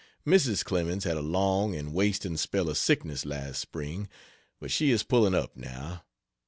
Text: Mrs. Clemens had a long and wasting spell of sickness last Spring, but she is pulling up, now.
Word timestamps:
Mrs. 0.25 0.65
Clemens 0.65 1.03
had 1.03 1.15
a 1.15 1.21
long 1.21 1.75
and 1.75 1.93
wasting 1.93 2.35
spell 2.35 2.69
of 2.69 2.77
sickness 2.79 3.23
last 3.23 3.59
Spring, 3.61 4.09
but 4.59 4.71
she 4.71 4.89
is 4.89 5.03
pulling 5.03 5.35
up, 5.35 5.55
now. 5.55 6.03